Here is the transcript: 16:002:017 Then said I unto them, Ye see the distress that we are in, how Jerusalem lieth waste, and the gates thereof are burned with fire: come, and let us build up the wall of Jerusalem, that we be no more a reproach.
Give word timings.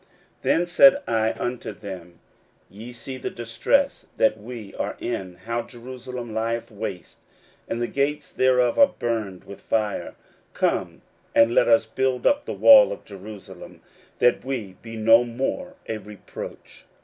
16:002:017 0.01 0.09
Then 0.41 0.65
said 0.65 1.03
I 1.05 1.33
unto 1.37 1.71
them, 1.73 2.19
Ye 2.71 2.91
see 2.91 3.17
the 3.17 3.29
distress 3.29 4.07
that 4.17 4.35
we 4.39 4.73
are 4.73 4.97
in, 4.99 5.35
how 5.45 5.61
Jerusalem 5.61 6.33
lieth 6.33 6.71
waste, 6.71 7.19
and 7.67 7.79
the 7.79 7.87
gates 7.87 8.31
thereof 8.31 8.79
are 8.79 8.95
burned 8.97 9.43
with 9.43 9.61
fire: 9.61 10.15
come, 10.55 11.03
and 11.35 11.53
let 11.53 11.67
us 11.67 11.85
build 11.85 12.25
up 12.25 12.45
the 12.45 12.53
wall 12.55 12.91
of 12.91 13.05
Jerusalem, 13.05 13.81
that 14.17 14.43
we 14.43 14.75
be 14.81 14.95
no 14.95 15.23
more 15.23 15.75
a 15.87 15.99
reproach. 15.99 16.85